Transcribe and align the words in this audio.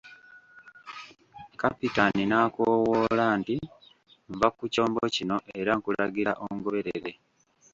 Kapitaani 1.61 2.23
n'akowoola 2.27 3.25
nti 3.39 3.55
nva 4.33 4.47
ku 4.57 4.63
kyombo 4.73 5.01
kino 5.15 5.37
era 5.59 5.71
nkulagira 5.77 6.31
ongoberere. 6.47 7.11